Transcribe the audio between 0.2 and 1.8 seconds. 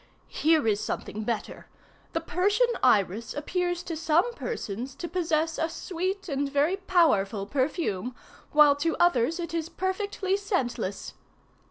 "Here is something better.